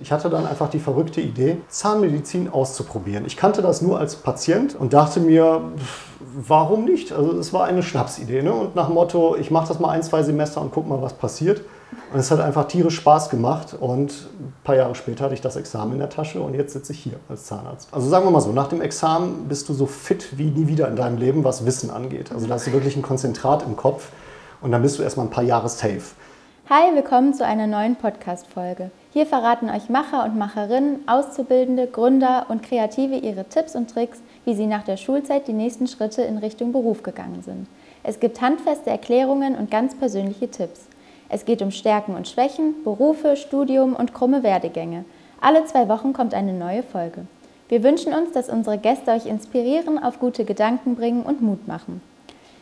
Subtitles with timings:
[0.00, 3.24] Ich hatte dann einfach die verrückte Idee, Zahnmedizin auszuprobieren.
[3.24, 5.62] Ich kannte das nur als Patient und dachte mir,
[6.34, 7.12] warum nicht?
[7.12, 8.42] Also es war eine Schnapsidee.
[8.42, 8.52] Ne?
[8.52, 11.14] Und nach dem Motto, ich mache das mal ein, zwei Semester und guck mal, was
[11.14, 11.62] passiert.
[12.12, 13.74] Und es hat einfach tierisch Spaß gemacht.
[13.78, 16.92] Und ein paar Jahre später hatte ich das Examen in der Tasche und jetzt sitze
[16.92, 17.88] ich hier als Zahnarzt.
[17.92, 20.88] Also sagen wir mal so, nach dem Examen bist du so fit wie nie wieder
[20.88, 22.32] in deinem Leben, was Wissen angeht.
[22.32, 24.10] Also da hast du wirklich ein Konzentrat im Kopf
[24.60, 26.02] und dann bist du erstmal ein paar Jahre safe.
[26.68, 28.90] Hi, willkommen zu einer neuen Podcast-Folge.
[29.12, 34.56] Hier verraten euch Macher und Macherinnen, Auszubildende, Gründer und Kreative ihre Tipps und Tricks, wie
[34.56, 37.68] sie nach der Schulzeit die nächsten Schritte in Richtung Beruf gegangen sind.
[38.02, 40.88] Es gibt handfeste Erklärungen und ganz persönliche Tipps.
[41.28, 45.04] Es geht um Stärken und Schwächen, Berufe, Studium und krumme Werdegänge.
[45.40, 47.26] Alle zwei Wochen kommt eine neue Folge.
[47.68, 52.00] Wir wünschen uns, dass unsere Gäste euch inspirieren, auf gute Gedanken bringen und Mut machen.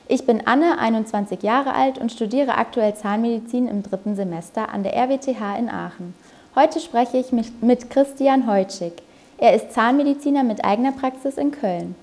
[0.06, 4.94] Ich bin Anne, 21 Jahre alt und studiere aktuell Zahnmedizin im dritten Semester an der
[4.94, 6.14] RWTH in Aachen.
[6.54, 8.92] Heute spreche ich mit Christian Heutschig.
[9.38, 11.94] Er ist Zahnmediziner mit eigener Praxis in Köln.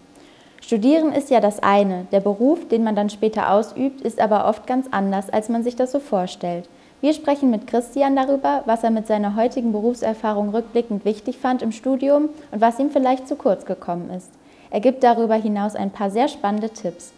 [0.61, 4.66] Studieren ist ja das eine, der Beruf, den man dann später ausübt, ist aber oft
[4.66, 6.67] ganz anders, als man sich das so vorstellt.
[7.02, 11.72] Wir sprechen mit Christian darüber, was er mit seiner heutigen Berufserfahrung rückblickend wichtig fand im
[11.72, 14.31] Studium und was ihm vielleicht zu kurz gekommen ist.
[14.72, 17.13] Er gibt darüber hinaus ein paar sehr spannende Tipps.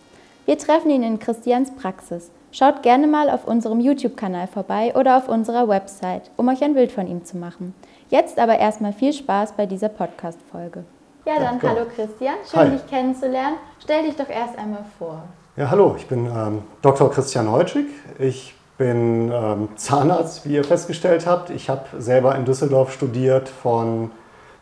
[0.45, 2.29] Wir treffen ihn in Christians Praxis.
[2.51, 6.91] Schaut gerne mal auf unserem YouTube-Kanal vorbei oder auf unserer Website, um euch ein Bild
[6.91, 7.73] von ihm zu machen.
[8.09, 10.83] Jetzt aber erstmal viel Spaß bei dieser Podcast-Folge.
[11.25, 12.69] Ja, dann ja, hallo Christian, schön Hi.
[12.71, 13.55] dich kennenzulernen.
[13.81, 15.23] Stell dich doch erst einmal vor.
[15.55, 17.09] Ja, hallo, ich bin ähm, Dr.
[17.09, 17.85] Christian Heutschig.
[18.19, 21.51] Ich bin ähm, Zahnarzt, wie ihr festgestellt habt.
[21.51, 24.11] Ich habe selber in Düsseldorf studiert von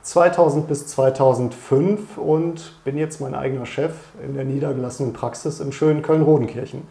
[0.03, 3.94] 2000 bis 2005 und bin jetzt mein eigener Chef
[4.25, 6.88] in der niedergelassenen Praxis im schönen Köln-Rodenkirchen.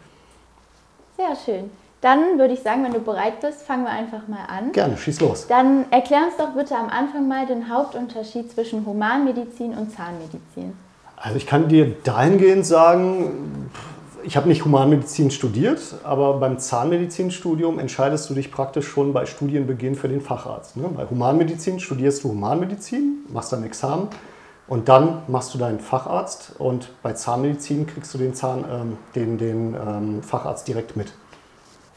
[1.17, 1.69] Sehr schön.
[2.01, 4.71] Dann würde ich sagen, wenn du bereit bist, fangen wir einfach mal an.
[4.71, 5.45] Gerne, schieß los.
[5.47, 10.73] Dann erklär uns doch bitte am Anfang mal den Hauptunterschied zwischen Humanmedizin und Zahnmedizin.
[11.15, 13.69] Also ich kann dir dahingehend sagen,
[14.23, 19.95] ich habe nicht Humanmedizin studiert, aber beim Zahnmedizinstudium entscheidest du dich praktisch schon bei Studienbeginn
[19.95, 20.77] für den Facharzt.
[20.77, 20.89] Ne?
[20.95, 24.07] Bei Humanmedizin studierst du Humanmedizin, machst dein Examen
[24.67, 29.37] und dann machst du deinen Facharzt und bei Zahnmedizin kriegst du den, Zahn, ähm, den,
[29.37, 31.13] den ähm, Facharzt direkt mit.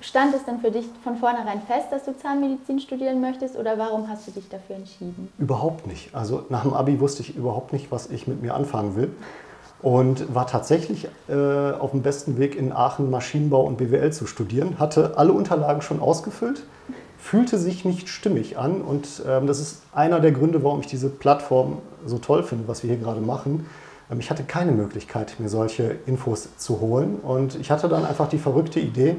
[0.01, 4.07] Stand es denn für dich von vornherein fest, dass du Zahnmedizin studieren möchtest oder warum
[4.09, 5.33] hast du dich dafür entschieden?
[5.39, 6.15] Überhaupt nicht.
[6.15, 9.11] Also nach dem Abi wusste ich überhaupt nicht, was ich mit mir anfangen will
[9.85, 14.79] und war tatsächlich äh, auf dem besten Weg in Aachen Maschinenbau und BWL zu studieren,
[14.79, 16.65] hatte alle Unterlagen schon ausgefüllt,
[17.19, 21.11] fühlte sich nicht stimmig an und ähm, das ist einer der Gründe, warum ich diese
[21.11, 23.67] Plattform so toll finde, was wir hier gerade machen.
[24.11, 28.31] Ähm, ich hatte keine Möglichkeit, mir solche Infos zu holen und ich hatte dann einfach
[28.31, 29.17] die verrückte Idee,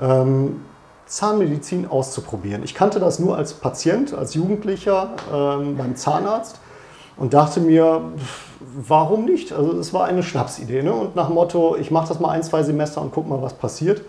[0.00, 0.62] ähm,
[1.04, 2.62] Zahnmedizin auszuprobieren.
[2.64, 6.60] Ich kannte das nur als Patient, als Jugendlicher ähm, beim Zahnarzt
[7.18, 8.02] und dachte mir,
[8.60, 9.52] warum nicht?
[9.52, 10.82] Also es war eine Schnapsidee.
[10.82, 10.92] Ne?
[10.92, 14.02] Und nach Motto, ich mache das mal ein, zwei Semester und guck mal, was passiert.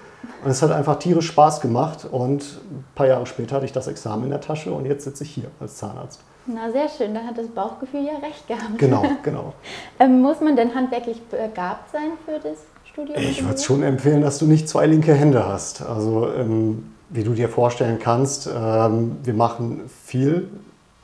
[0.43, 2.07] Und es hat einfach tierisch Spaß gemacht.
[2.09, 5.23] Und ein paar Jahre später hatte ich das Examen in der Tasche und jetzt sitze
[5.23, 6.21] ich hier als Zahnarzt.
[6.45, 7.13] Na, sehr schön.
[7.13, 8.77] Dann hat das Bauchgefühl ja recht gehabt.
[8.77, 9.53] Genau, genau.
[9.99, 13.17] ähm, muss man denn handwerklich begabt sein für das Studium?
[13.17, 15.81] Ich würde schon empfehlen, dass du nicht zwei linke Hände hast.
[15.81, 20.49] Also, ähm, wie du dir vorstellen kannst, ähm, wir machen viel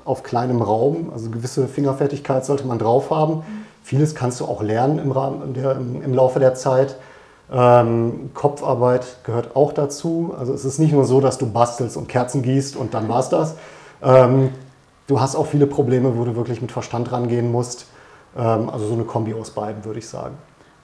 [0.05, 1.09] auf kleinem Raum.
[1.11, 3.43] Also gewisse Fingerfertigkeit sollte man drauf haben.
[3.83, 6.95] Vieles kannst du auch lernen im, Rahmen der, im Laufe der Zeit.
[7.51, 10.33] Ähm, Kopfarbeit gehört auch dazu.
[10.39, 13.29] Also es ist nicht nur so, dass du bastelst und Kerzen gießt und dann war's
[13.29, 13.55] das.
[14.01, 14.51] Ähm,
[15.07, 17.87] du hast auch viele Probleme, wo du wirklich mit Verstand rangehen musst.
[18.35, 20.37] Ähm, also so eine Kombi aus beiden, würde ich sagen.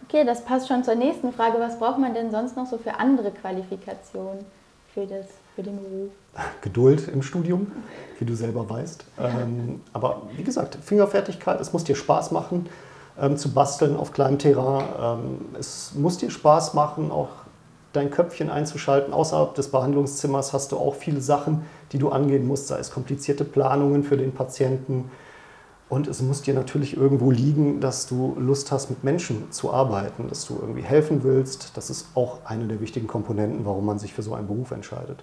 [0.08, 1.60] Okay, das passt schon zur nächsten Frage.
[1.60, 4.46] Was braucht man denn sonst noch so für andere Qualifikationen
[4.94, 5.26] für, das?
[6.62, 7.72] Geduld im Studium,
[8.20, 9.06] wie du selber weißt.
[9.20, 12.68] Ähm, aber wie gesagt, Fingerfertigkeit, es muss dir Spaß machen
[13.20, 14.86] ähm, zu basteln auf kleinem Terrain.
[15.00, 17.30] Ähm, es muss dir Spaß machen, auch
[17.94, 19.14] dein Köpfchen einzuschalten.
[19.14, 23.44] Außerhalb des Behandlungszimmers hast du auch viele Sachen, die du angehen musst, sei es komplizierte
[23.44, 25.12] Planungen für den Patienten.
[25.90, 30.30] Und es muss dir natürlich irgendwo liegen, dass du Lust hast, mit Menschen zu arbeiten,
[30.30, 31.76] dass du irgendwie helfen willst.
[31.76, 35.22] Das ist auch eine der wichtigen Komponenten, warum man sich für so einen Beruf entscheidet.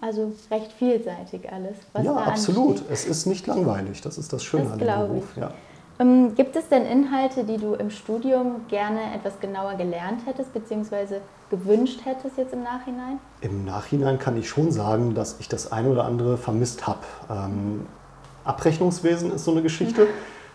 [0.00, 1.76] Also recht vielseitig alles.
[1.92, 2.78] Was ja, absolut.
[2.78, 2.90] Ansteht.
[2.90, 4.00] Es ist nicht langweilig.
[4.00, 5.24] Das ist das Schöne das an dem Beruf.
[5.34, 5.42] Ich.
[5.42, 5.52] Ja.
[6.00, 11.20] Ähm, gibt es denn Inhalte, die du im Studium gerne etwas genauer gelernt hättest, beziehungsweise
[11.50, 13.18] gewünscht hättest jetzt im Nachhinein?
[13.42, 17.00] Im Nachhinein kann ich schon sagen, dass ich das eine oder andere vermisst habe.
[17.28, 17.86] Ähm,
[18.44, 20.06] Abrechnungswesen ist so eine Geschichte.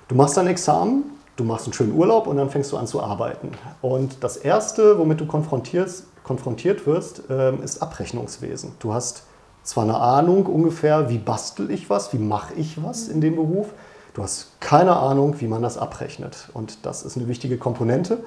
[0.08, 1.04] Du machst dein Examen,
[1.36, 3.52] du machst einen schönen Urlaub und dann fängst du an zu arbeiten.
[3.84, 8.74] Und das Erste, womit du konfrontiert wirst, ähm, ist Abrechnungswesen.
[8.80, 9.24] Du hast
[9.66, 13.74] zwar eine Ahnung ungefähr, wie bastel ich was, wie mache ich was in dem Beruf.
[14.14, 16.50] Du hast keine Ahnung, wie man das abrechnet.
[16.54, 18.20] Und das ist eine wichtige Komponente.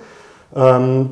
[0.54, 1.10] Ähm,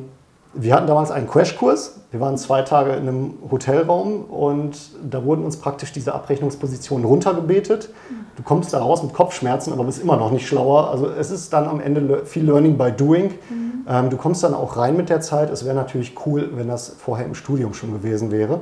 [0.53, 1.99] wir hatten damals einen Crashkurs.
[2.11, 4.77] Wir waren zwei Tage in einem Hotelraum und
[5.09, 7.89] da wurden uns praktisch diese Abrechnungspositionen runtergebetet.
[8.35, 10.91] Du kommst da raus mit Kopfschmerzen, aber bist immer noch nicht schlauer.
[10.91, 13.33] Also es ist dann am Ende viel Learning by Doing.
[13.49, 13.85] Mhm.
[13.87, 15.49] Ähm, du kommst dann auch rein mit der Zeit.
[15.49, 18.61] Es wäre natürlich cool, wenn das vorher im Studium schon gewesen wäre.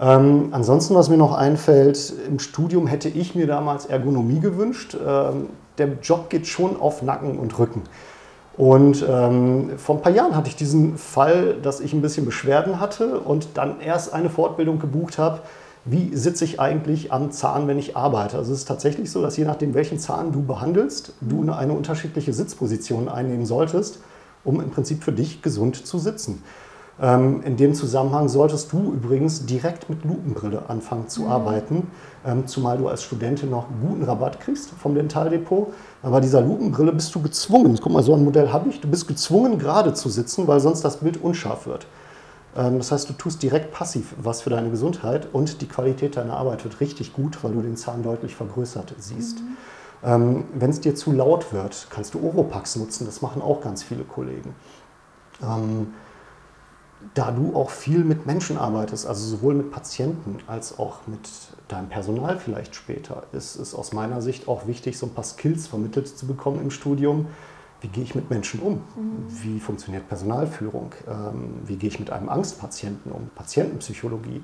[0.00, 4.96] Ähm, ansonsten, was mir noch einfällt, im Studium hätte ich mir damals Ergonomie gewünscht.
[5.04, 5.48] Ähm,
[5.78, 7.82] der Job geht schon auf Nacken und Rücken.
[8.56, 12.80] Und ähm, vor ein paar Jahren hatte ich diesen Fall, dass ich ein bisschen Beschwerden
[12.80, 15.40] hatte und dann erst eine Fortbildung gebucht habe.
[15.84, 18.36] Wie sitze ich eigentlich am Zahn, wenn ich arbeite?
[18.36, 21.72] Also es ist tatsächlich so, dass je nachdem, welchen Zahn du behandelst, du eine, eine
[21.72, 24.00] unterschiedliche Sitzposition einnehmen solltest,
[24.44, 26.42] um im Prinzip für dich gesund zu sitzen.
[27.00, 31.28] Ähm, in dem Zusammenhang solltest du übrigens direkt mit Lupenbrille anfangen zu mhm.
[31.28, 31.90] arbeiten,
[32.26, 35.72] ähm, zumal du als Studentin noch guten Rabatt kriegst vom Dentaldepot.
[36.02, 38.88] Aber bei dieser Lupenbrille bist du gezwungen, guck mal, so ein Modell habe ich, du
[38.88, 41.86] bist gezwungen gerade zu sitzen, weil sonst das Bild unscharf wird.
[42.56, 46.36] Ähm, das heißt, du tust direkt passiv was für deine Gesundheit und die Qualität deiner
[46.36, 49.40] Arbeit wird richtig gut, weil du den Zahn deutlich vergrößert siehst.
[49.40, 49.56] Mhm.
[50.02, 53.84] Ähm, Wenn es dir zu laut wird, kannst du Oropax nutzen, das machen auch ganz
[53.84, 54.54] viele Kollegen.
[55.42, 55.88] Ähm,
[57.14, 61.28] da du auch viel mit Menschen arbeitest, also sowohl mit Patienten als auch mit
[61.68, 65.66] deinem Personal vielleicht später, ist es aus meiner Sicht auch wichtig, so ein paar Skills
[65.66, 67.26] vermittelt zu bekommen im Studium.
[67.80, 68.74] Wie gehe ich mit Menschen um?
[68.74, 69.26] Mhm.
[69.28, 70.92] Wie funktioniert Personalführung?
[71.06, 73.30] Ähm, wie gehe ich mit einem Angstpatienten um?
[73.36, 74.42] Patientenpsychologie.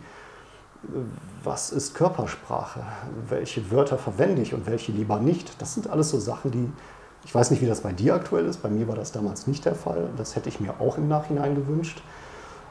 [1.43, 2.85] Was ist Körpersprache?
[3.29, 5.61] Welche Wörter verwende ich und welche lieber nicht?
[5.61, 6.71] Das sind alles so Sachen, die,
[7.25, 8.63] ich weiß nicht, wie das bei dir aktuell ist.
[8.63, 10.11] Bei mir war das damals nicht der Fall.
[10.17, 12.03] Das hätte ich mir auch im Nachhinein gewünscht.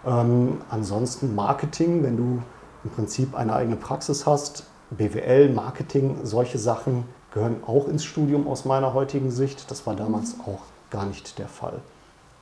[0.05, 2.41] Ähm, ansonsten Marketing, wenn du
[2.83, 8.65] im Prinzip eine eigene Praxis hast, BWL, Marketing, solche Sachen gehören auch ins Studium aus
[8.65, 9.71] meiner heutigen Sicht.
[9.71, 10.44] Das war damals mhm.
[10.45, 10.61] auch
[10.91, 11.79] gar nicht der Fall.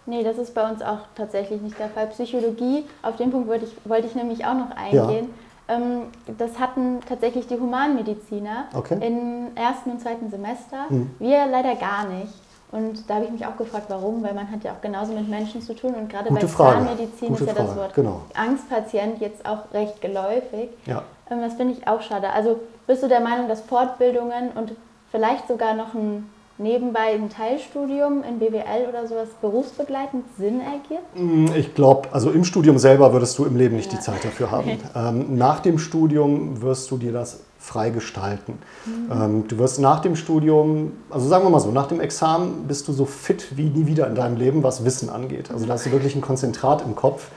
[0.05, 2.07] Nee, das ist bei uns auch tatsächlich nicht der Fall.
[2.07, 5.29] Psychologie, auf den Punkt wollte ich, wollte ich nämlich auch noch eingehen.
[5.69, 5.75] Ja.
[5.75, 6.01] Ähm,
[6.37, 8.95] das hatten tatsächlich die Humanmediziner okay.
[8.95, 10.87] im ersten und zweiten Semester.
[10.89, 11.11] Mhm.
[11.19, 12.33] Wir leider gar nicht.
[12.71, 15.27] Und da habe ich mich auch gefragt, warum, weil man hat ja auch genauso mit
[15.27, 16.85] Menschen zu tun und gerade Gute bei Frage.
[16.85, 17.67] Zahnmedizin Gute ist ja Frage.
[17.67, 18.21] das Wort genau.
[18.33, 20.69] Angstpatient jetzt auch recht geläufig.
[20.85, 21.03] Ja.
[21.29, 22.29] Ähm, das finde ich auch schade.
[22.29, 24.71] Also bist du der Meinung, dass Fortbildungen und
[25.11, 26.29] vielleicht sogar noch ein
[26.61, 31.15] nebenbei ein Teilstudium in BWL oder sowas berufsbegleitend Sinn ergibt?
[31.15, 33.97] Mm, ich glaube, also im Studium selber würdest du im Leben nicht ja.
[33.97, 34.79] die Zeit dafür haben.
[34.95, 38.57] ähm, nach dem Studium wirst du dir das frei gestalten.
[38.85, 39.11] Mhm.
[39.11, 42.87] Ähm, du wirst nach dem Studium, also sagen wir mal so, nach dem Examen bist
[42.87, 45.51] du so fit wie nie wieder in deinem Leben, was Wissen angeht.
[45.51, 47.27] Also da hast du wirklich ein Konzentrat im Kopf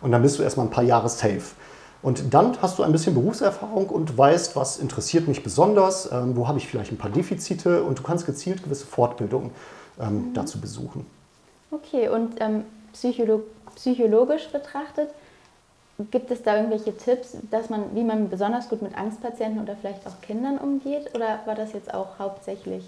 [0.00, 1.42] und dann bist du erstmal ein paar Jahre safe.
[2.00, 6.46] Und dann hast du ein bisschen Berufserfahrung und weißt, was interessiert mich besonders, ähm, wo
[6.46, 9.50] habe ich vielleicht ein paar Defizite und du kannst gezielt gewisse Fortbildungen
[10.00, 10.34] ähm, mhm.
[10.34, 11.06] dazu besuchen.
[11.70, 13.42] Okay, und ähm, psycholo
[13.74, 15.08] psychologisch betrachtet,
[16.10, 20.06] Gibt es da irgendwelche Tipps, dass man, wie man besonders gut mit Angstpatienten oder vielleicht
[20.06, 21.14] auch Kindern umgeht?
[21.14, 22.84] Oder war das jetzt auch hauptsächlich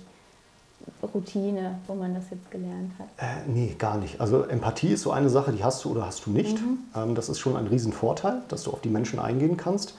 [1.15, 3.07] Routine, wo man das jetzt gelernt hat?
[3.19, 4.21] Äh, nee, gar nicht.
[4.21, 6.59] Also Empathie ist so eine Sache, die hast du oder hast du nicht.
[6.61, 6.79] Mhm.
[6.97, 9.95] Ähm, das ist schon ein Riesenvorteil, dass du auf die Menschen eingehen kannst.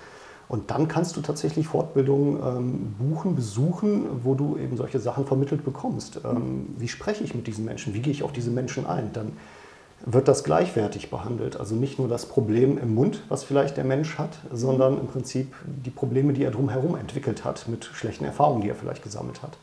[0.47, 5.65] Und dann kannst du tatsächlich Fortbildungen ähm, buchen, besuchen, wo du eben solche Sachen vermittelt
[5.65, 6.19] bekommst.
[6.23, 6.75] Ähm, mhm.
[6.77, 7.93] Wie spreche ich mit diesen Menschen?
[7.93, 9.11] Wie gehe ich auf diese Menschen ein?
[9.13, 9.31] Dann
[10.05, 11.57] wird das gleichwertig behandelt.
[11.57, 15.53] Also nicht nur das Problem im Mund, was vielleicht der Mensch hat, sondern im Prinzip
[15.65, 19.57] die Probleme, die er drumherum entwickelt hat, mit schlechten Erfahrungen, die er vielleicht gesammelt hat.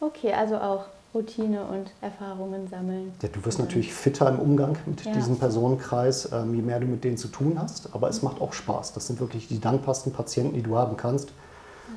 [0.00, 3.12] Okay, also auch Routine und Erfahrungen sammeln.
[3.22, 5.12] Ja, du wirst natürlich fitter im Umgang mit ja.
[5.12, 7.94] diesem Personenkreis, ähm, je mehr du mit denen zu tun hast.
[7.94, 8.92] Aber es macht auch Spaß.
[8.92, 11.30] Das sind wirklich die dankbarsten Patienten, die du haben kannst.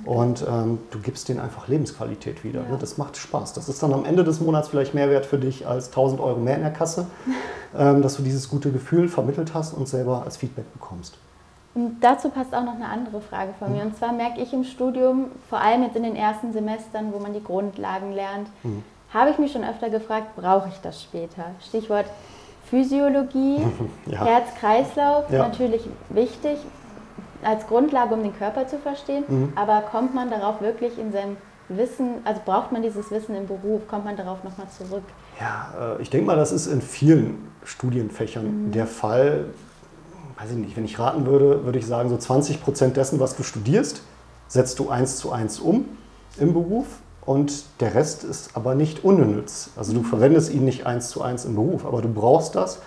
[0.06, 2.62] Und ähm, du gibst denen einfach Lebensqualität wieder.
[2.64, 2.70] Ja.
[2.70, 2.78] Ne?
[2.80, 3.54] Das macht Spaß.
[3.54, 6.40] Das ist dann am Ende des Monats vielleicht mehr wert für dich als 1000 Euro
[6.40, 7.08] mehr in der Kasse,
[7.78, 11.18] ähm, dass du dieses gute Gefühl vermittelt hast und selber als Feedback bekommst.
[11.76, 13.82] Und dazu passt auch noch eine andere Frage von mir.
[13.82, 13.92] Mhm.
[13.92, 17.34] Und zwar merke ich im Studium, vor allem jetzt in den ersten Semestern, wo man
[17.34, 18.84] die Grundlagen lernt, mhm.
[19.14, 21.52] habe ich mich schon öfter gefragt, brauche ich das später?
[21.68, 22.06] Stichwort
[22.70, 23.58] Physiologie,
[24.06, 24.26] ja.
[24.26, 25.48] Herz-Kreislauf, ja.
[25.48, 26.60] natürlich wichtig
[27.44, 29.24] als Grundlage, um den Körper zu verstehen.
[29.28, 29.54] Mhm.
[29.56, 31.38] Aber kommt man darauf wirklich in seinem
[31.70, 35.04] Wissen, also braucht man dieses Wissen im Beruf, kommt man darauf nochmal zurück?
[35.40, 38.72] Ja, äh, ich denke mal, das ist in vielen Studienfächern mhm.
[38.72, 39.46] der Fall.
[40.40, 43.36] Weiß ich nicht, wenn ich raten würde, würde ich sagen, so 20 Prozent dessen, was
[43.36, 44.02] du studierst,
[44.48, 45.86] setzt du eins zu eins um
[46.40, 46.88] im Beruf
[47.26, 49.70] und der Rest ist aber nicht unnütz.
[49.76, 52.80] Also du verwendest ihn nicht eins zu eins im Beruf, aber du brauchst das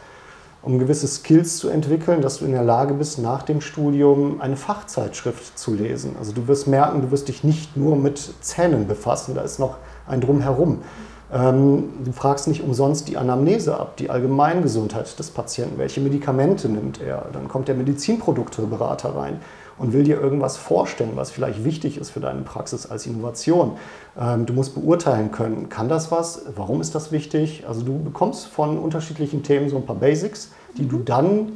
[0.63, 4.57] um gewisse Skills zu entwickeln, dass du in der Lage bist, nach dem Studium eine
[4.57, 6.17] Fachzeitschrift zu lesen.
[6.19, 9.77] Also du wirst merken, du wirst dich nicht nur mit Zähnen befassen, da ist noch
[10.07, 10.79] ein Drumherum.
[11.33, 17.01] Ähm, du fragst nicht umsonst die Anamnese ab, die Allgemeingesundheit des Patienten, welche Medikamente nimmt
[17.01, 17.27] er.
[17.33, 19.41] Dann kommt der Medizinprodukteberater rein
[19.79, 23.77] und will dir irgendwas vorstellen, was vielleicht wichtig ist für deine Praxis als Innovation.
[24.21, 27.65] Ähm, du musst beurteilen können, kann das was, warum ist das wichtig?
[27.67, 31.53] Also du bekommst von unterschiedlichen Themen so ein paar Basics, die du dann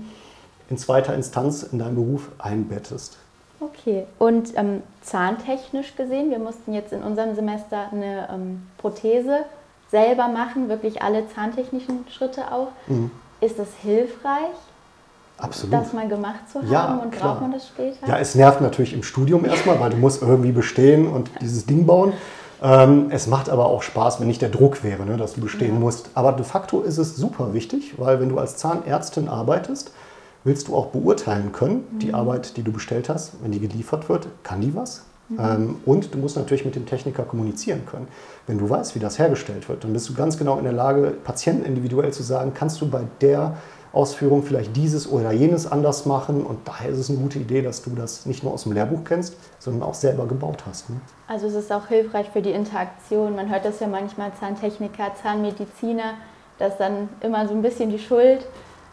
[0.69, 3.19] in zweiter Instanz in deinen Beruf einbettest.
[3.61, 9.45] Okay, und ähm, zahntechnisch gesehen, wir mussten jetzt in unserem Semester eine ähm, Prothese
[9.91, 12.69] selber machen, wirklich alle zahntechnischen Schritte auch.
[12.87, 13.11] Mhm.
[13.41, 14.57] Ist das hilfreich?
[15.39, 15.75] Absolut.
[15.75, 17.33] das mal gemacht zu haben ja, und klar.
[17.33, 18.07] braucht man das später?
[18.07, 21.87] Ja, es nervt natürlich im Studium erstmal, weil du musst irgendwie bestehen und dieses Ding
[21.87, 22.15] bauen.
[22.63, 25.75] Ähm, es macht aber auch Spaß, wenn nicht der Druck wäre, ne, dass du bestehen
[25.75, 25.79] ja.
[25.81, 26.11] musst.
[26.15, 29.93] Aber de facto ist es super wichtig, weil wenn du als Zahnärztin arbeitest,
[30.45, 31.99] willst du auch beurteilen können, mhm.
[31.99, 35.03] die Arbeit, die du bestellt hast, wenn die geliefert wird, kann die was?
[35.29, 35.39] Mhm.
[35.41, 38.09] Ähm, und du musst natürlich mit dem Techniker kommunizieren können.
[38.47, 41.13] Wenn du weißt, wie das hergestellt wird, dann bist du ganz genau in der Lage,
[41.25, 43.57] Patienten individuell zu sagen, kannst du bei der
[43.97, 46.45] Ausführung vielleicht dieses oder jenes anders machen.
[46.45, 49.05] Und daher ist es eine gute Idee, dass du das nicht nur aus dem Lehrbuch
[49.05, 50.91] kennst, sondern auch selber gebaut hast.
[50.91, 50.97] Ne?
[51.27, 53.35] Also es ist auch hilfreich für die Interaktion.
[53.35, 56.15] Man hört das ja manchmal Zahntechniker, Zahnmediziner,
[56.59, 58.47] dass dann immer so ein bisschen die Schuld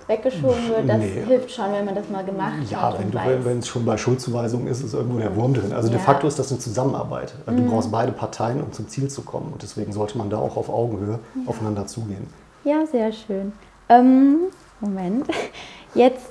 [0.07, 0.89] weggeschoben wird.
[0.89, 1.23] Das nee.
[1.25, 2.99] hilft schon, wenn man das mal gemacht ja, hat.
[3.13, 5.73] Ja, wenn es schon bei Schuldzuweisungen ist, ist irgendwo der Wurm drin.
[5.73, 5.95] Also ja.
[5.95, 7.33] de facto ist das eine Zusammenarbeit.
[7.45, 7.67] Du mhm.
[7.69, 9.51] brauchst beide Parteien, um zum Ziel zu kommen.
[9.53, 11.41] Und deswegen sollte man da auch auf Augenhöhe ja.
[11.45, 12.27] aufeinander zugehen.
[12.63, 13.51] Ja, sehr schön.
[13.89, 14.39] Ähm,
[14.83, 15.27] Moment.
[15.95, 16.27] Jetzt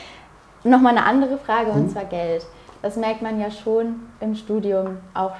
[0.64, 1.90] nochmal eine andere Frage und mhm.
[1.90, 2.46] zwar Geld.
[2.80, 5.34] Das merkt man ja schon im Studium auch,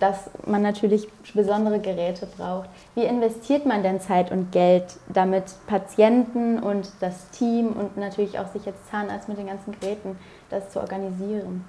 [0.00, 2.68] dass man natürlich besondere Geräte braucht.
[2.94, 8.48] Wie investiert man denn Zeit und Geld, damit Patienten und das Team und natürlich auch
[8.48, 10.18] sich als Zahnarzt mit den ganzen Geräten
[10.50, 11.64] das zu organisieren?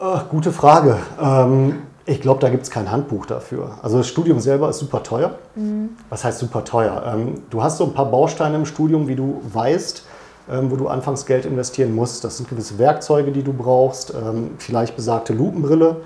[0.00, 0.96] Ach, gute Frage.
[1.20, 3.78] Ähm, ich glaube, da gibt es kein Handbuch dafür.
[3.82, 5.38] Also das Studium selber ist super teuer.
[5.56, 5.90] Mhm.
[6.08, 7.02] Was heißt super teuer?
[7.04, 10.04] Ähm, du hast so ein paar Bausteine im Studium, wie du weißt,
[10.52, 12.22] ähm, wo du anfangs Geld investieren musst.
[12.22, 15.96] Das sind gewisse Werkzeuge, die du brauchst, ähm, vielleicht besagte Lupenbrille,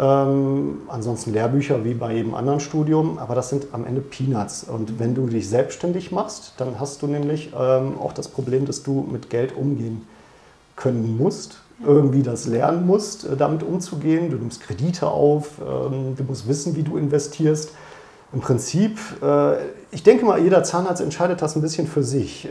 [0.00, 4.64] ähm, ansonsten Lehrbücher wie bei jedem anderen Studium, aber das sind am Ende Peanuts.
[4.64, 8.82] Und wenn du dich selbstständig machst, dann hast du nämlich ähm, auch das Problem, dass
[8.82, 10.06] du mit Geld umgehen
[10.76, 14.30] können musst irgendwie das lernen musst, äh, damit umzugehen.
[14.30, 17.72] Du nimmst Kredite auf, ähm, du musst wissen, wie du investierst.
[18.32, 19.56] Im Prinzip, äh,
[19.90, 22.46] ich denke mal, jeder Zahnarzt entscheidet das ein bisschen für sich.
[22.46, 22.50] Äh,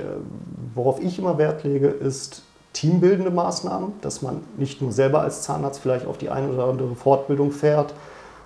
[0.74, 2.42] worauf ich immer Wert lege, ist
[2.74, 6.96] teambildende Maßnahmen, dass man nicht nur selber als Zahnarzt vielleicht auf die eine oder andere
[6.96, 7.94] Fortbildung fährt,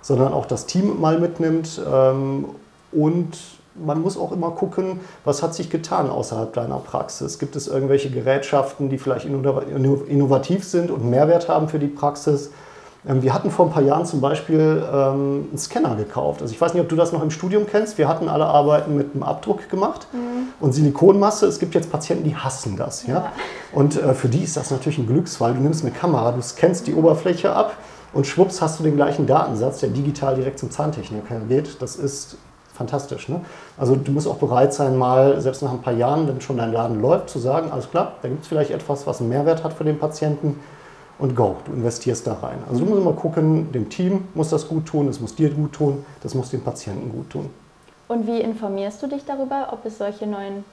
[0.00, 2.46] sondern auch das Team mal mitnimmt ähm,
[2.92, 3.38] und
[3.74, 7.38] man muss auch immer gucken, was hat sich getan außerhalb deiner Praxis.
[7.38, 12.50] Gibt es irgendwelche Gerätschaften, die vielleicht innovativ sind und Mehrwert haben für die Praxis?
[13.06, 16.42] Ähm, wir hatten vor ein paar Jahren zum Beispiel ähm, einen Scanner gekauft.
[16.42, 17.98] Also ich weiß nicht, ob du das noch im Studium kennst.
[17.98, 20.48] Wir hatten alle Arbeiten mit einem Abdruck gemacht mhm.
[20.60, 21.46] und Silikonmasse.
[21.46, 23.06] Es gibt jetzt Patienten, die hassen das.
[23.06, 23.14] Ja?
[23.14, 23.32] ja.
[23.72, 25.54] Und äh, für die ist das natürlich ein Glücksfall.
[25.54, 27.76] Du nimmst eine Kamera, du scannst die Oberfläche ab
[28.12, 31.80] und schwupps hast du den gleichen Datensatz, der digital direkt zum Zahntechniker geht.
[31.80, 32.36] Das ist
[32.72, 33.28] fantastisch.
[33.28, 33.40] Ne?
[33.76, 36.72] Also du musst auch bereit sein, mal selbst nach ein paar Jahren, wenn schon dein
[36.72, 39.72] Laden läuft, zu sagen, alles klar, da gibt es vielleicht etwas, was einen Mehrwert hat
[39.72, 40.58] für den Patienten
[41.18, 42.58] und go, du investierst da rein.
[42.68, 45.72] Also du musst immer gucken, dem Team muss das gut tun, es muss dir gut
[45.72, 47.50] tun, das muss dem Patienten gut tun.
[48.08, 50.64] Und wie informierst du dich darüber, ob es solche neuen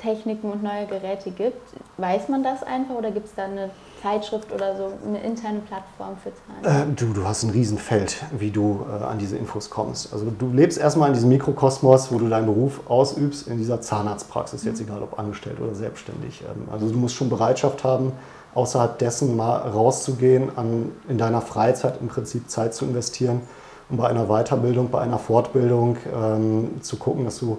[0.00, 1.60] Techniken und neue Geräte gibt?
[1.98, 3.70] Weiß man das einfach oder gibt es da eine
[4.02, 6.32] Zeitschrift oder so eine interne Plattform für
[6.64, 6.90] Zahlen?
[6.90, 10.12] Äh, du, du hast ein Riesenfeld, wie du äh, an diese Infos kommst.
[10.12, 14.64] Also du lebst erstmal in diesem Mikrokosmos, wo du deinen Beruf ausübst, in dieser Zahnarztpraxis,
[14.64, 14.88] jetzt mhm.
[14.88, 16.42] egal ob angestellt oder selbstständig.
[16.42, 18.12] Ähm, also du musst schon Bereitschaft haben,
[18.54, 23.42] außerhalb dessen mal rauszugehen, an, in deiner Freizeit im Prinzip Zeit zu investieren,
[23.90, 27.58] um bei einer Weiterbildung, bei einer Fortbildung ähm, zu gucken, dass du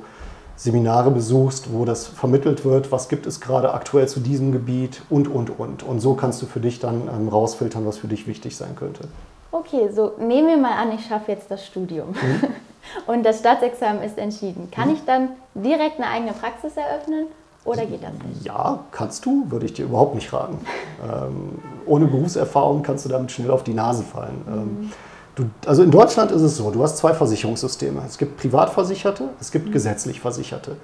[0.62, 5.28] Seminare besuchst, wo das vermittelt wird, was gibt es gerade aktuell zu diesem Gebiet und,
[5.28, 5.82] und, und.
[5.82, 9.06] Und so kannst du für dich dann ähm, rausfiltern, was für dich wichtig sein könnte.
[9.52, 12.44] Okay, so nehmen wir mal an, ich schaffe jetzt das Studium mhm.
[13.08, 14.70] und das Staatsexamen ist entschieden.
[14.70, 14.94] Kann mhm.
[14.94, 17.26] ich dann direkt eine eigene Praxis eröffnen
[17.66, 18.46] oder geht das nicht?
[18.46, 20.60] Ja, kannst du, würde ich dir überhaupt nicht raten.
[21.04, 24.46] ähm, ohne Berufserfahrung kannst du damit schnell auf die Nase fallen.
[24.48, 24.84] Ähm, mhm.
[24.84, 24.92] Ähm,
[25.36, 28.02] Du, also in Deutschland ist es so, du hast zwei Versicherungssysteme.
[28.06, 29.72] Es gibt Privatversicherte, es gibt mhm.
[29.72, 30.76] gesetzlich Versicherte.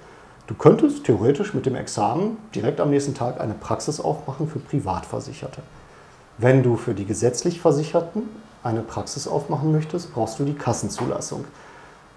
[0.48, 5.62] Du könntest theoretisch mit dem Examen direkt am nächsten Tag eine Praxis aufmachen für Privatversicherte.
[6.38, 8.24] Wenn du für die gesetzlich Versicherten
[8.64, 11.44] eine Praxis aufmachen möchtest, brauchst du die Kassenzulassung.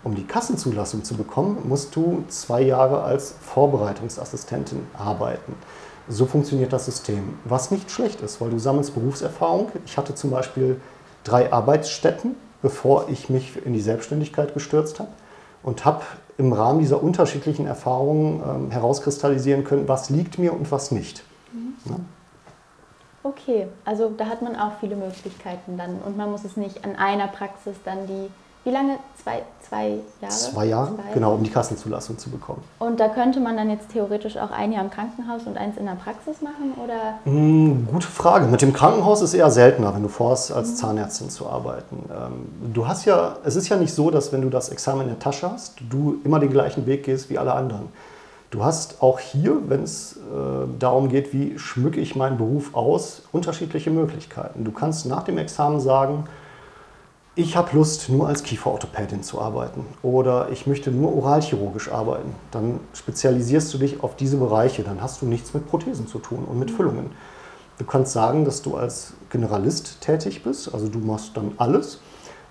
[0.04, 5.54] Um die Kassenzulassung zu bekommen, musst du zwei Jahre als Vorbereitungsassistentin arbeiten.
[6.08, 7.34] So funktioniert das System.
[7.44, 9.70] Was nicht schlecht ist, weil du sammelst Berufserfahrung.
[9.84, 10.80] Ich hatte zum Beispiel
[11.24, 15.10] drei Arbeitsstätten, bevor ich mich in die Selbstständigkeit gestürzt habe
[15.62, 16.02] und habe
[16.38, 21.22] im Rahmen dieser unterschiedlichen Erfahrungen ähm, herauskristallisieren können, was liegt mir und was nicht.
[21.52, 21.74] Mhm.
[21.84, 21.96] Ja?
[23.22, 26.96] Okay, also da hat man auch viele Möglichkeiten dann und man muss es nicht an
[26.96, 28.30] einer Praxis dann die
[28.64, 28.98] wie lange?
[29.22, 30.34] Zwei, zwei Jahre?
[30.34, 31.14] Zwei Jahre, zwei.
[31.14, 32.62] genau, um die Kassenzulassung zu bekommen.
[32.78, 35.84] Und da könnte man dann jetzt theoretisch auch ein Jahr im Krankenhaus und eins in
[35.86, 36.74] der Praxis machen?
[36.82, 37.18] Oder?
[37.30, 38.46] Mm, gute Frage.
[38.46, 40.76] Mit dem Krankenhaus ist eher seltener, wenn du vorhast, als mhm.
[40.76, 42.08] Zahnärztin zu arbeiten.
[42.10, 45.08] Ähm, du hast ja, es ist ja nicht so, dass wenn du das Examen in
[45.08, 47.88] der Tasche hast, du immer den gleichen Weg gehst wie alle anderen.
[48.50, 53.22] Du hast auch hier, wenn es äh, darum geht, wie schmücke ich meinen Beruf aus,
[53.30, 54.64] unterschiedliche Möglichkeiten.
[54.64, 56.24] Du kannst nach dem Examen sagen,
[57.36, 62.34] ich habe Lust, nur als Kieferorthopädin zu arbeiten oder ich möchte nur oralchirurgisch arbeiten.
[62.50, 64.82] Dann spezialisierst du dich auf diese Bereiche.
[64.82, 66.76] Dann hast du nichts mit Prothesen zu tun und mit mhm.
[66.76, 67.10] Füllungen.
[67.78, 72.00] Du kannst sagen, dass du als Generalist tätig bist, also du machst dann alles.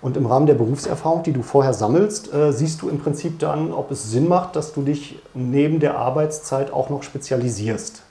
[0.02, 3.70] Und im Rahmen der Berufserfahrung, die du vorher sammelst, äh, siehst du im Prinzip dann,
[3.72, 8.02] ob es Sinn macht, dass du dich neben der Arbeitszeit auch noch spezialisierst.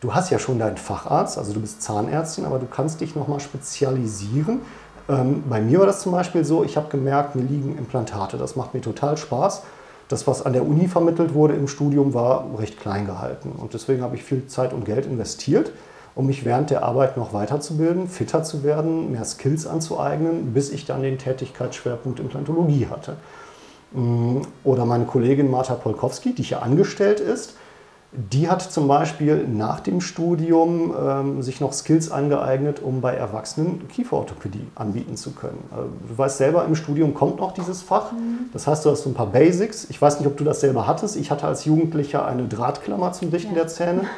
[0.00, 3.40] Du hast ja schon deinen Facharzt, also du bist Zahnärztin, aber du kannst dich nochmal
[3.40, 4.60] spezialisieren
[5.08, 8.36] ähm, bei mir war das zum Beispiel so, ich habe gemerkt, mir liegen Implantate.
[8.36, 9.62] Das macht mir total Spaß.
[10.08, 13.52] Das, was an der Uni vermittelt wurde im Studium, war recht klein gehalten.
[13.56, 15.72] Und deswegen habe ich viel Zeit und Geld investiert,
[16.14, 20.84] um mich während der Arbeit noch weiterzubilden, fitter zu werden, mehr Skills anzueignen, bis ich
[20.84, 23.16] dann den Tätigkeitsschwerpunkt Implantologie hatte.
[23.92, 27.56] Mm, oder meine Kollegin Marta Polkowski, die hier angestellt ist,
[28.12, 33.88] die hat zum Beispiel nach dem Studium ähm, sich noch Skills angeeignet, um bei Erwachsenen
[33.88, 35.64] Kieferorthopädie anbieten zu können.
[35.70, 38.12] Also, du weißt selber, im Studium kommt noch dieses Fach.
[38.12, 38.50] Mhm.
[38.52, 39.86] Das heißt, du hast so ein paar Basics.
[39.88, 41.16] Ich weiß nicht, ob du das selber hattest.
[41.16, 43.60] Ich hatte als Jugendlicher eine Drahtklammer zum Dichten ja.
[43.62, 44.02] der Zähne.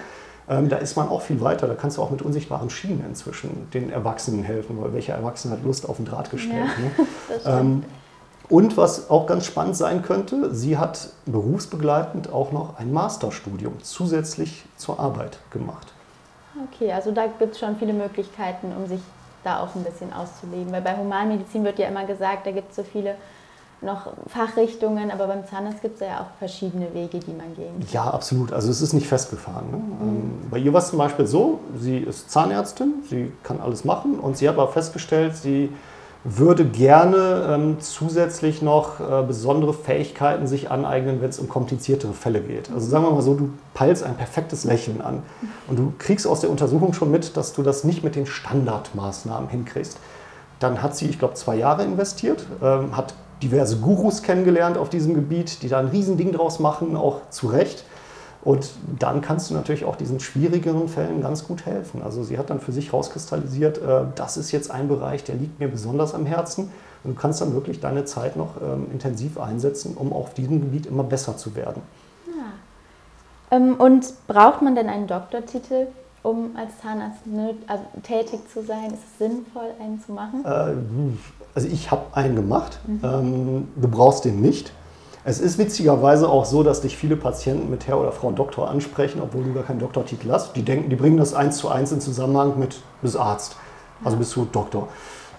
[0.47, 1.67] Ähm, da ist man auch viel weiter.
[1.67, 5.65] Da kannst du auch mit unsichtbaren Schienen inzwischen den Erwachsenen helfen, weil welcher Erwachsene hat
[5.65, 6.53] Lust auf ein Drahtgestell?
[6.53, 7.83] Ja, ne?
[8.49, 14.65] Und was auch ganz spannend sein könnte, sie hat berufsbegleitend auch noch ein Masterstudium zusätzlich
[14.77, 15.89] zur Arbeit gemacht.
[16.73, 19.01] Okay, also da gibt es schon viele Möglichkeiten, um sich
[19.45, 20.73] da auch ein bisschen auszuleben.
[20.73, 23.17] Weil bei Humanmedizin wird ja immer gesagt, da gibt es so viele
[23.81, 27.89] noch Fachrichtungen, aber beim Zahnarzt gibt es ja auch verschiedene Wege, die man gehen kann.
[27.93, 28.53] Ja, absolut.
[28.53, 29.71] Also es ist nicht festgefahren.
[29.71, 29.77] Ne?
[29.77, 30.09] Mhm.
[30.09, 34.19] Ähm, bei ihr war es zum Beispiel so, sie ist Zahnärztin, sie kann alles machen
[34.19, 35.71] und sie hat aber festgestellt, sie
[36.25, 42.41] würde gerne ähm, zusätzlich noch äh, besondere Fähigkeiten sich aneignen, wenn es um kompliziertere Fälle
[42.41, 42.71] geht.
[42.73, 45.23] Also sagen wir mal so, du peilst ein perfektes Lächeln an
[45.69, 49.51] und du kriegst aus der Untersuchung schon mit, dass du das nicht mit den Standardmaßnahmen
[49.51, 49.99] hinkriegst.
[50.61, 55.15] Dann hat sie, ich glaube, zwei Jahre investiert, ähm, hat diverse Gurus kennengelernt auf diesem
[55.15, 57.85] Gebiet, die da ein Riesending draus machen, auch zu Recht.
[58.45, 62.03] Und dann kannst du natürlich auch diesen schwierigeren Fällen ganz gut helfen.
[62.03, 65.59] Also sie hat dann für sich rauskristallisiert, äh, das ist jetzt ein Bereich, der liegt
[65.61, 66.71] mir besonders am Herzen.
[67.05, 70.87] Und du kannst dann wirklich deine Zeit noch ähm, intensiv einsetzen, um auf diesem Gebiet
[70.87, 71.83] immer besser zu werden.
[72.27, 73.57] Ja.
[73.57, 75.87] Ähm, und braucht man denn einen Doktortitel,
[76.23, 77.21] um als Zahnarzt
[77.67, 78.87] also tätig zu sein?
[78.87, 80.45] Ist es sinnvoll, einen zu machen?
[80.45, 80.75] Äh,
[81.55, 82.79] also ich habe einen gemacht.
[82.87, 83.01] Mhm.
[83.03, 84.73] Ähm, du brauchst den nicht.
[85.27, 89.23] Es ist witzigerweise auch so, dass dich viele Patienten mit Herr oder Frau Doktor ansprechen,
[89.23, 90.55] obwohl du gar keinen Doktortitel hast.
[90.55, 93.57] Die denken, die bringen das eins zu eins in Zusammenhang mit bist Arzt,
[94.05, 94.89] also bist du Doktor.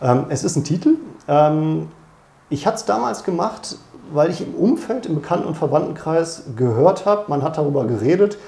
[0.02, 0.96] Ähm, es ist ein Titel.
[1.28, 1.90] Ähm,
[2.50, 3.78] ich hatte es damals gemacht,
[4.12, 8.40] weil ich im Umfeld, im Bekannten- und Verwandtenkreis gehört habe, man hat darüber geredet.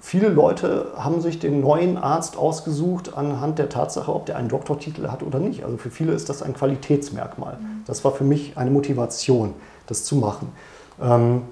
[0.00, 5.08] Viele Leute haben sich den neuen Arzt ausgesucht anhand der Tatsache, ob der einen Doktortitel
[5.08, 5.64] hat oder nicht.
[5.64, 7.54] Also für viele ist das ein Qualitätsmerkmal.
[7.54, 7.82] Mhm.
[7.86, 9.54] Das war für mich eine Motivation,
[9.88, 10.52] das zu machen.
[11.00, 11.42] Ähm,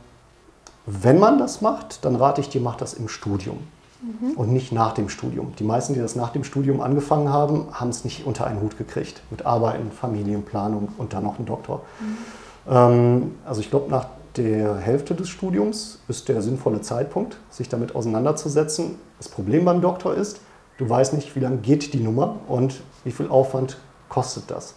[0.87, 3.59] wenn man das macht, dann rate ich dir, mach das im Studium
[4.03, 4.33] mhm.
[4.33, 5.55] und nicht nach dem Studium.
[5.59, 8.77] Die meisten, die das nach dem Studium angefangen haben, haben es nicht unter einen Hut
[8.77, 11.83] gekriegt mit Arbeiten, Familienplanung und dann noch einen Doktor.
[12.01, 12.73] Mhm.
[12.73, 17.95] Ähm, also ich glaube, nach der Hälfte des Studiums ist der sinnvolle Zeitpunkt, sich damit
[17.95, 18.97] auseinanderzusetzen.
[19.19, 20.41] Das Problem beim Doktor ist,
[20.79, 23.79] du weißt nicht, wie lange geht die Nummer und wie viel Aufwand
[24.09, 24.75] kostet das.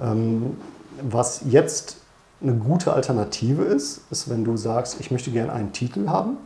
[0.00, 0.56] Ähm,
[1.02, 1.98] was jetzt
[2.40, 6.36] eine gute Alternative ist, ist, wenn du sagst, ich möchte gerne einen Titel haben,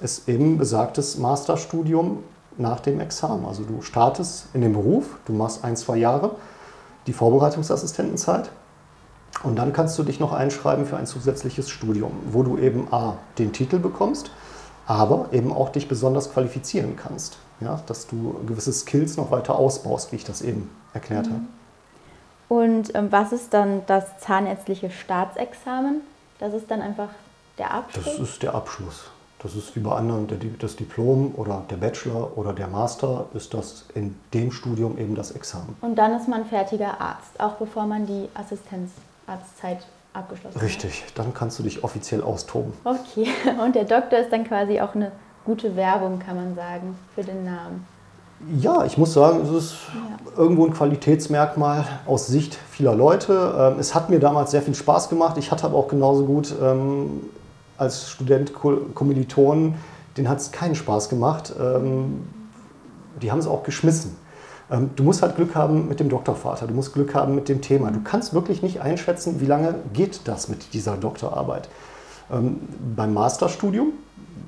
[0.00, 2.18] ist eben besagtes Masterstudium
[2.56, 3.44] nach dem Examen.
[3.44, 6.36] Also du startest in dem Beruf, du machst ein, zwei Jahre
[7.06, 8.50] die Vorbereitungsassistentenzeit
[9.42, 13.16] und dann kannst du dich noch einschreiben für ein zusätzliches Studium, wo du eben A,
[13.38, 14.30] den Titel bekommst,
[14.86, 17.38] aber eben auch dich besonders qualifizieren kannst.
[17.60, 21.32] Ja, dass du gewisse Skills noch weiter ausbaust, wie ich das eben erklärt mhm.
[21.32, 21.42] habe.
[22.54, 26.02] Und ähm, was ist dann das zahnärztliche Staatsexamen?
[26.38, 27.08] Das ist dann einfach
[27.58, 28.04] der Abschluss?
[28.04, 29.10] Das ist der Abschluss.
[29.40, 30.28] Das ist wie bei anderen
[30.60, 35.32] das Diplom oder der Bachelor oder der Master ist das in dem Studium eben das
[35.32, 35.76] Examen.
[35.80, 41.00] Und dann ist man fertiger Arzt, auch bevor man die Assistenzarztzeit abgeschlossen Richtig, hat.
[41.00, 42.72] Richtig, dann kannst du dich offiziell austoben.
[42.84, 43.28] Okay,
[43.62, 45.10] und der Doktor ist dann quasi auch eine
[45.44, 47.84] gute Werbung, kann man sagen, für den Namen.
[48.60, 50.42] Ja, ich muss sagen, es ist ja.
[50.42, 53.54] irgendwo ein Qualitätsmerkmal aus Sicht vieler Leute.
[53.56, 55.38] Ähm, es hat mir damals sehr viel Spaß gemacht.
[55.38, 57.22] Ich hatte aber auch genauso gut ähm,
[57.78, 59.74] als Student Kommilitonen,
[60.16, 61.54] denen hat es keinen Spaß gemacht.
[61.58, 62.26] Ähm,
[63.22, 64.16] die haben es auch geschmissen.
[64.96, 67.90] Du musst halt Glück haben mit dem Doktorvater, du musst Glück haben mit dem Thema.
[67.90, 71.68] Du kannst wirklich nicht einschätzen, wie lange geht das mit dieser Doktorarbeit.
[72.32, 72.60] Ähm,
[72.96, 73.92] beim Masterstudium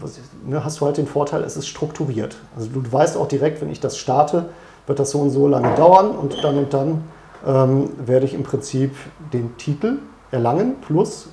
[0.00, 2.36] was, ne, hast du halt den Vorteil, es ist strukturiert.
[2.56, 4.46] Also du, weißt auch direkt, wenn ich das starte,
[4.86, 7.04] wird das so und so lange dauern und dann und dann
[7.46, 8.94] ähm, werde ich im Prinzip
[9.32, 9.98] den Titel
[10.30, 11.28] erlangen plus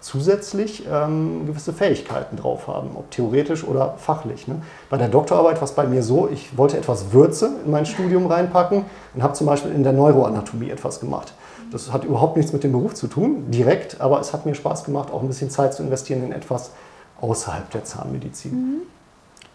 [0.00, 4.46] zusätzlich ähm, gewisse Fähigkeiten drauf haben, ob theoretisch oder fachlich.
[4.46, 4.62] Ne?
[4.90, 8.26] Bei der Doktorarbeit war es bei mir so, ich wollte etwas Würze in mein Studium
[8.26, 8.84] reinpacken
[9.14, 11.34] und habe zum Beispiel in der Neuroanatomie etwas gemacht.
[11.72, 14.84] Das hat überhaupt nichts mit dem Beruf zu tun, direkt, aber es hat mir Spaß
[14.84, 16.70] gemacht, auch ein bisschen Zeit zu investieren in etwas
[17.20, 18.52] außerhalb der Zahnmedizin.
[18.52, 18.80] Mhm.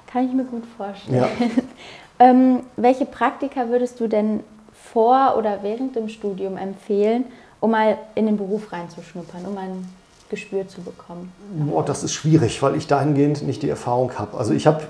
[0.08, 1.18] Kann ich mir gut vorstellen.
[1.18, 1.28] Ja.
[2.20, 7.26] ähm, welche Praktika würdest du denn vor oder während dem Studium empfehlen,
[7.60, 9.88] um mal in den Beruf reinzuschnuppern, um ein
[10.30, 11.32] Gespür zu bekommen?
[11.52, 14.38] Boah, das ist schwierig, weil ich dahingehend nicht die Erfahrung habe.
[14.38, 14.84] Also ich habe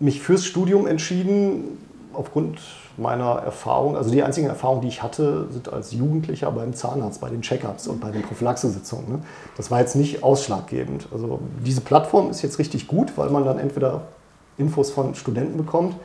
[0.00, 1.78] mich fürs Studium entschieden
[2.16, 2.58] aufgrund
[2.96, 3.96] meiner Erfahrung.
[3.96, 7.86] Also die einzigen Erfahrungen, die ich hatte, sind als Jugendlicher beim Zahnarzt, bei den Check-ups
[7.86, 9.08] und bei den Prophylaxesitzungen.
[9.08, 9.18] Ne?
[9.56, 11.08] Das war jetzt nicht ausschlaggebend.
[11.12, 14.02] Also diese Plattform ist jetzt richtig gut, weil man dann entweder
[14.58, 15.96] Infos von Studenten bekommt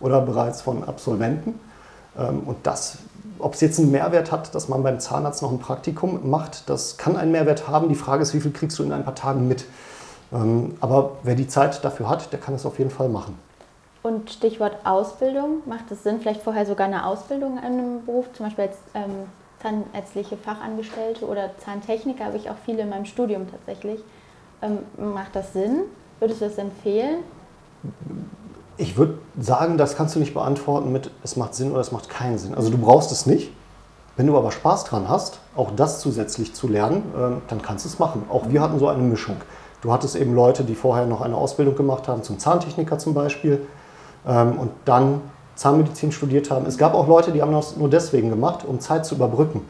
[0.00, 1.54] oder bereits von Absolventen.
[2.18, 2.98] Ähm, und das
[3.38, 6.96] ob es jetzt einen Mehrwert hat, dass man beim Zahnarzt noch ein Praktikum macht, das
[6.96, 7.88] kann einen Mehrwert haben.
[7.88, 9.66] Die Frage ist, wie viel kriegst du in ein paar Tagen mit?
[10.32, 13.38] Ähm, aber wer die Zeit dafür hat, der kann es auf jeden Fall machen.
[14.06, 18.46] Und Stichwort Ausbildung, macht es Sinn, vielleicht vorher sogar eine Ausbildung in einem Beruf, zum
[18.46, 19.26] Beispiel als ähm,
[19.60, 23.98] zahnärztliche Fachangestellte oder Zahntechniker, habe ich auch viele in meinem Studium tatsächlich.
[24.62, 24.78] Ähm,
[25.12, 25.80] macht das Sinn?
[26.20, 27.24] Würdest du das empfehlen?
[28.76, 32.08] Ich würde sagen, das kannst du nicht beantworten mit, es macht Sinn oder es macht
[32.08, 32.54] keinen Sinn.
[32.54, 33.50] Also du brauchst es nicht.
[34.16, 37.88] Wenn du aber Spaß dran hast, auch das zusätzlich zu lernen, ähm, dann kannst du
[37.88, 38.22] es machen.
[38.28, 39.38] Auch wir hatten so eine Mischung.
[39.80, 43.66] Du hattest eben Leute, die vorher noch eine Ausbildung gemacht haben, zum Zahntechniker zum Beispiel,
[44.26, 45.20] und dann
[45.56, 46.66] Zahnmedizin studiert haben.
[46.66, 49.62] Es gab auch Leute, die haben das nur deswegen gemacht, um Zeit zu überbrücken.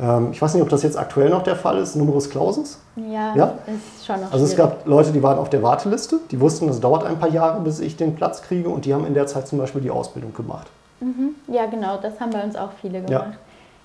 [0.00, 2.78] Ähm, ich weiß nicht, ob das jetzt aktuell noch der Fall ist, Numerus Clausus.
[2.96, 3.54] Ja, ja?
[3.66, 6.80] ist schon noch Also es gab Leute, die waren auf der Warteliste, die wussten, das
[6.80, 9.48] dauert ein paar Jahre, bis ich den Platz kriege und die haben in der Zeit
[9.48, 10.68] zum Beispiel die Ausbildung gemacht.
[11.00, 11.34] Mhm.
[11.48, 13.38] Ja, genau, das haben bei uns auch viele gemacht.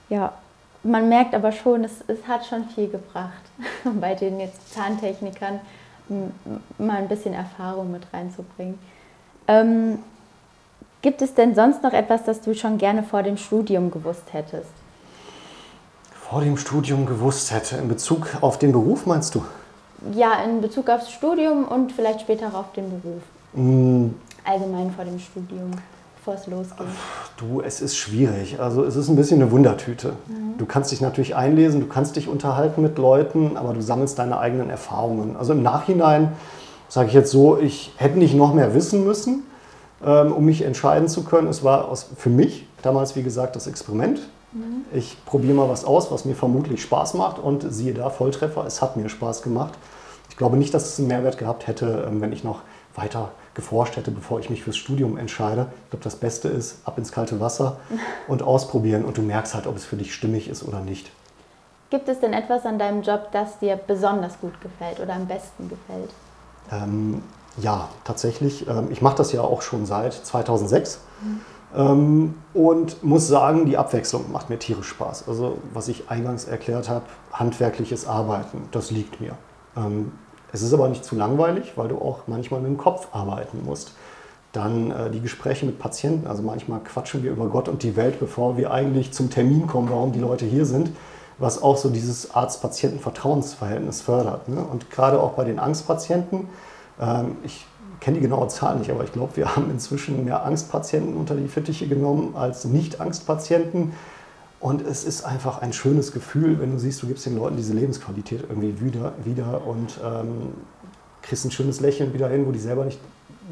[0.10, 0.34] Ja, ja.
[0.84, 3.44] man merkt aber schon, es, es hat schon viel gebracht,
[4.00, 5.60] bei den jetzt Zahntechnikern
[6.78, 8.78] mal ein bisschen Erfahrung mit reinzubringen.
[9.48, 10.00] Ähm,
[11.04, 14.72] gibt es denn sonst noch etwas, das du schon gerne vor dem Studium gewusst hättest?
[16.34, 17.76] vor dem Studium gewusst hätte?
[17.78, 19.44] In Bezug auf den Beruf meinst du?
[20.16, 23.22] Ja, in Bezug aufs Studium und vielleicht später auf den Beruf.
[23.54, 24.16] Mm.
[24.44, 25.70] Allgemein vor dem Studium,
[26.18, 26.88] bevor es losgeht.
[27.38, 28.60] Du, es ist schwierig.
[28.60, 30.14] Also es ist ein bisschen eine Wundertüte.
[30.28, 30.58] Mhm.
[30.58, 34.40] Du kannst dich natürlich einlesen, du kannst dich unterhalten mit Leuten, aber du sammelst deine
[34.40, 35.36] eigenen Erfahrungen.
[35.38, 36.32] Also im Nachhinein
[36.90, 39.44] sage ich jetzt so, ich hätte nicht noch mehr wissen müssen,
[40.10, 41.48] um mich entscheiden zu können.
[41.48, 44.20] Es war für mich damals, wie gesagt, das Experiment.
[44.52, 44.86] Mhm.
[44.94, 48.82] Ich probiere mal was aus, was mir vermutlich Spaß macht und siehe da, Volltreffer, es
[48.82, 49.74] hat mir Spaß gemacht.
[50.30, 52.62] Ich glaube nicht, dass es einen Mehrwert gehabt hätte, ähm, wenn ich noch
[52.96, 55.68] weiter geforscht hätte, bevor ich mich fürs Studium entscheide.
[55.86, 57.78] Ich glaube, das Beste ist, ab ins kalte Wasser
[58.28, 61.12] und ausprobieren und du merkst halt, ob es für dich stimmig ist oder nicht.
[61.90, 65.70] Gibt es denn etwas an deinem Job, das dir besonders gut gefällt oder am besten
[65.70, 66.10] gefällt?
[66.72, 67.22] Ähm,
[67.58, 68.68] ja, tatsächlich.
[68.68, 71.00] Ähm, ich mache das ja auch schon seit 2006.
[71.22, 71.42] Mhm.
[72.54, 75.28] Und muss sagen, die Abwechslung macht mir tierisch Spaß.
[75.28, 79.32] Also was ich eingangs erklärt habe, handwerkliches Arbeiten, das liegt mir.
[79.76, 80.12] Ähm,
[80.52, 83.94] es ist aber nicht zu langweilig, weil du auch manchmal mit dem Kopf arbeiten musst.
[84.52, 88.20] Dann äh, die Gespräche mit Patienten, also manchmal quatschen wir über Gott und die Welt,
[88.20, 90.92] bevor wir eigentlich zum Termin kommen, warum die Leute hier sind,
[91.40, 94.48] was auch so dieses Arzt-Patienten-Vertrauensverhältnis fördert.
[94.48, 94.64] Ne?
[94.64, 96.50] Und gerade auch bei den Angstpatienten,
[97.44, 97.66] ich
[98.00, 101.48] kenne die genaue Zahl nicht, aber ich glaube, wir haben inzwischen mehr Angstpatienten unter die
[101.48, 103.94] Fittiche genommen als Nicht-Angstpatienten.
[104.60, 107.74] Und es ist einfach ein schönes Gefühl, wenn du siehst, du gibst den Leuten diese
[107.74, 110.54] Lebensqualität irgendwie wieder, wieder und ähm,
[111.22, 113.00] kriegst ein schönes Lächeln wieder hin, wo die selber nicht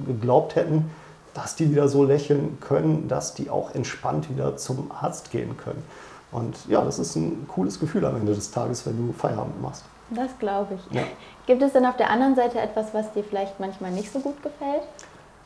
[0.06, 0.90] geglaubt hätten,
[1.34, 5.84] dass die wieder so lächeln können, dass die auch entspannt wieder zum Arzt gehen können.
[6.32, 9.84] Und ja, das ist ein cooles Gefühl am Ende des Tages, wenn du Feierabend machst.
[10.12, 10.96] Das glaube ich.
[10.96, 11.04] Ja.
[11.52, 14.42] Gibt es denn auf der anderen Seite etwas, was dir vielleicht manchmal nicht so gut
[14.42, 14.84] gefällt?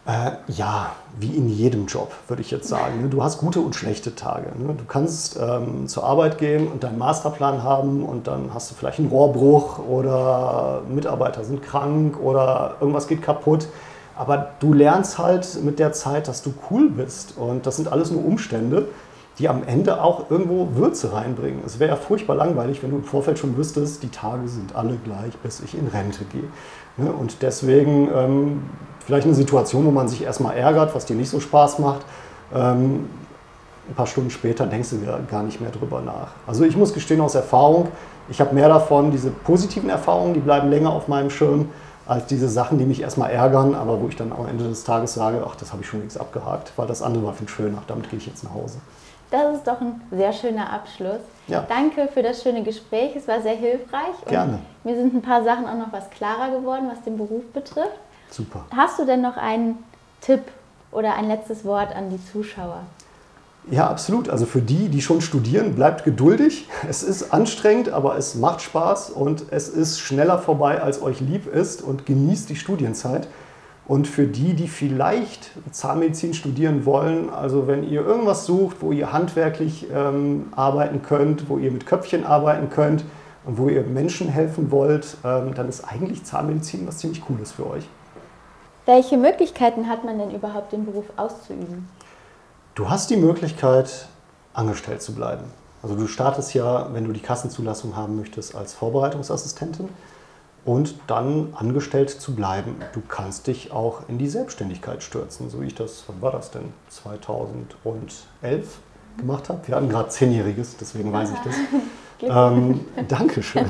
[0.06, 3.02] Äh, ja, wie in jedem Job, würde ich jetzt sagen.
[3.02, 3.10] Ne?
[3.10, 4.52] Du hast gute und schlechte Tage.
[4.56, 4.76] Ne?
[4.78, 9.00] Du kannst ähm, zur Arbeit gehen und deinen Masterplan haben und dann hast du vielleicht
[9.00, 13.68] einen Rohrbruch oder Mitarbeiter sind krank oder irgendwas geht kaputt.
[14.16, 17.36] Aber du lernst halt mit der Zeit, dass du cool bist.
[17.36, 18.90] Und das sind alles nur Umstände,
[19.40, 21.62] die am Ende auch irgendwo Würze reinbringen.
[21.66, 24.98] Es wäre ja furchtbar langweilig, wenn du im Vorfeld schon wüsstest, die Tage sind alle
[25.04, 26.48] gleich, bis ich in Rente gehe.
[26.98, 27.12] Ne?
[27.12, 28.64] Und deswegen ähm,
[29.06, 32.06] vielleicht eine Situation, wo man sich erstmal ärgert, was dir nicht so Spaß macht.
[32.54, 33.10] Ähm,
[33.90, 34.98] ein paar Stunden später denkst du
[35.30, 36.30] gar nicht mehr drüber nach.
[36.48, 37.90] Also ich muss gestehen aus Erfahrung,
[38.30, 41.70] ich habe mehr davon, diese positiven Erfahrungen, die bleiben länger auf meinem Schirm,
[42.08, 45.14] als diese Sachen, die mich erstmal ärgern, aber wo ich dann am Ende des Tages
[45.14, 48.10] sage, ach, das habe ich schon nichts abgehakt, weil das andere war viel schöner, damit
[48.10, 48.80] gehe ich jetzt nach Hause.
[49.32, 51.22] Das ist doch ein sehr schöner Abschluss.
[51.48, 51.66] Ja.
[51.68, 54.16] Danke für das schöne Gespräch, es war sehr hilfreich.
[54.28, 54.60] Gerne.
[54.84, 58.00] mir sind ein paar Sachen auch noch was klarer geworden, was den Beruf betrifft.
[58.30, 58.66] Super.
[58.76, 59.84] Hast du denn noch einen
[60.22, 60.42] Tipp
[60.92, 62.82] oder ein letztes Wort an die Zuschauer?
[63.72, 64.30] Ja, absolut.
[64.30, 66.68] Also für die, die schon studieren, bleibt geduldig.
[66.88, 71.48] Es ist anstrengend, aber es macht Spaß und es ist schneller vorbei, als euch lieb
[71.48, 73.28] ist und genießt die Studienzeit.
[73.88, 79.14] Und für die, die vielleicht Zahnmedizin studieren wollen, also wenn ihr irgendwas sucht, wo ihr
[79.14, 83.06] handwerklich ähm, arbeiten könnt, wo ihr mit Köpfchen arbeiten könnt
[83.46, 87.70] und wo ihr Menschen helfen wollt, ähm, dann ist eigentlich Zahnmedizin was ziemlich Cooles für
[87.70, 87.88] euch.
[88.88, 91.88] Welche Möglichkeiten hat man denn überhaupt, den Beruf auszuüben?
[92.74, 94.08] Du hast die Möglichkeit,
[94.54, 95.44] angestellt zu bleiben.
[95.84, 99.90] Also du startest ja, wenn du die Kassenzulassung haben möchtest, als Vorbereitungsassistentin
[100.66, 102.76] und dann angestellt zu bleiben.
[102.94, 106.52] Du kannst dich auch in die Selbstständigkeit stürzen, so wie ich das, wann war das
[106.52, 108.80] denn, 2011
[109.18, 109.68] gemacht habe.
[109.68, 111.56] Wir hatten gerade Zehnjähriges, deswegen weiß ich das.
[112.54, 113.66] ähm, Dankeschön.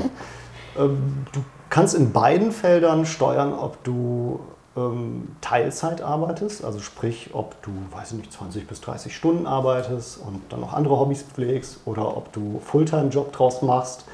[0.77, 4.39] ähm, du kannst in beiden Feldern steuern, ob du
[4.77, 10.17] ähm, Teilzeit arbeitest, also sprich, ob du, weiß ich nicht, 20 bis 30 Stunden arbeitest
[10.17, 14.05] und dann noch andere Hobbys pflegst oder ob du Fulltime-Job draus machst.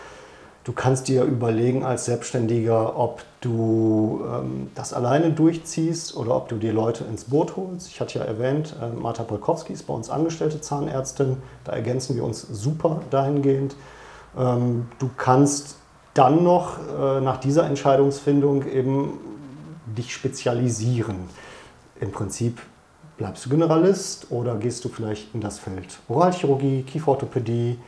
[0.64, 6.58] Du kannst dir überlegen als Selbstständiger, ob du ähm, das alleine durchziehst oder ob du
[6.58, 7.88] dir Leute ins Boot holst.
[7.88, 11.38] Ich hatte ja erwähnt, äh, Marta Polkowski ist bei uns angestellte Zahnärztin.
[11.64, 13.76] Da ergänzen wir uns super dahingehend.
[14.38, 15.78] Ähm, du kannst
[16.14, 19.18] dann noch äh, nach dieser Entscheidungsfindung eben
[19.98, 21.16] dich spezialisieren.
[22.00, 22.62] Im Prinzip
[23.18, 27.80] bleibst du Generalist oder gehst du vielleicht in das Feld Oralchirurgie, Kieferorthopädie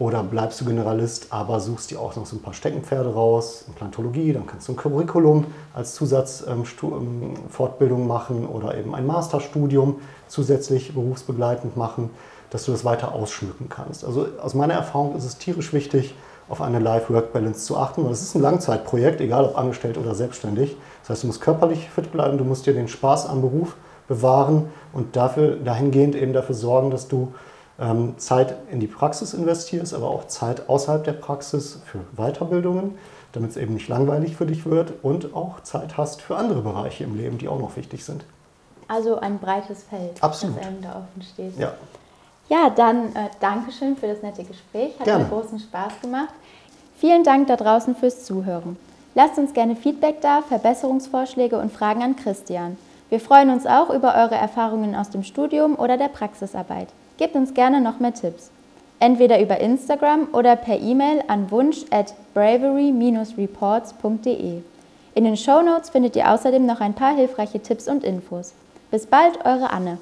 [0.00, 4.32] oder bleibst du Generalist, aber suchst dir auch noch so ein paar Steckenpferde raus, Implantologie,
[4.32, 11.76] dann kannst du ein Curriculum als Zusatzfortbildung ähm, machen oder eben ein Masterstudium zusätzlich berufsbegleitend
[11.76, 12.08] machen,
[12.48, 14.06] dass du das weiter ausschmücken kannst.
[14.06, 16.14] Also aus meiner Erfahrung ist es tierisch wichtig,
[16.48, 20.78] auf eine Life-Work-Balance zu achten, weil es ist ein Langzeitprojekt, egal ob angestellt oder selbstständig.
[21.02, 23.76] Das heißt, du musst körperlich fit bleiben, du musst dir den Spaß am Beruf
[24.08, 27.34] bewahren und dafür, dahingehend eben dafür sorgen, dass du
[28.18, 32.98] Zeit in die Praxis investierst, aber auch Zeit außerhalb der Praxis für Weiterbildungen,
[33.32, 37.04] damit es eben nicht langweilig für dich wird und auch Zeit hast für andere Bereiche
[37.04, 38.24] im Leben, die auch noch wichtig sind.
[38.86, 40.58] Also ein breites Feld, Absolut.
[40.58, 41.56] das einem da offen steht.
[41.58, 41.72] Ja.
[42.50, 44.98] Ja, dann äh, Dankeschön für das nette Gespräch.
[44.98, 45.24] Hat Gerne.
[45.24, 46.34] mir großen Spaß gemacht.
[46.98, 48.76] Vielen Dank da draußen fürs Zuhören.
[49.14, 52.76] Lasst uns gerne Feedback da, Verbesserungsvorschläge und Fragen an Christian.
[53.08, 56.88] Wir freuen uns auch über eure Erfahrungen aus dem Studium oder der Praxisarbeit.
[57.20, 58.50] Gebt uns gerne noch mehr Tipps.
[58.98, 64.62] Entweder über Instagram oder per E-Mail an wunsch at bravery-reports.de.
[65.14, 68.54] In den Show Notes findet ihr außerdem noch ein paar hilfreiche Tipps und Infos.
[68.90, 69.98] Bis bald, eure Anne.